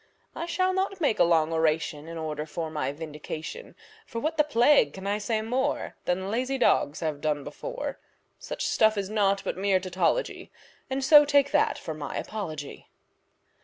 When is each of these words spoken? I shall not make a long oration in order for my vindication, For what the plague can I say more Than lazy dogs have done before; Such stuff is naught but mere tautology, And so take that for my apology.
I 0.35 0.47
shall 0.47 0.73
not 0.73 0.99
make 0.99 1.19
a 1.19 1.23
long 1.23 1.53
oration 1.53 2.07
in 2.07 2.17
order 2.17 2.47
for 2.47 2.71
my 2.71 2.91
vindication, 2.91 3.75
For 4.07 4.19
what 4.19 4.35
the 4.35 4.43
plague 4.43 4.93
can 4.93 5.05
I 5.05 5.19
say 5.19 5.43
more 5.43 5.95
Than 6.05 6.31
lazy 6.31 6.57
dogs 6.57 7.01
have 7.01 7.21
done 7.21 7.43
before; 7.43 7.99
Such 8.39 8.65
stuff 8.65 8.97
is 8.97 9.11
naught 9.11 9.43
but 9.43 9.57
mere 9.57 9.79
tautology, 9.79 10.49
And 10.89 11.03
so 11.03 11.23
take 11.23 11.51
that 11.51 11.77
for 11.77 11.93
my 11.93 12.17
apology. 12.17 12.89